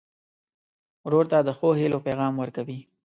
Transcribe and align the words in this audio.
ورور 1.05 1.25
ته 1.31 1.37
د 1.47 1.49
ښو 1.57 1.69
هيلو 1.79 1.99
پیغام 2.07 2.33
ورکوې. 2.37 2.79